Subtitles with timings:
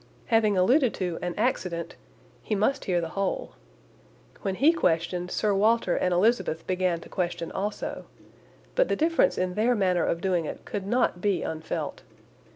[0.33, 1.95] Having alluded to "an accident,"
[2.41, 3.53] he must hear the whole.
[4.41, 8.05] When he questioned, Sir Walter and Elizabeth began to question also,
[8.73, 12.01] but the difference in their manner of doing it could not be unfelt.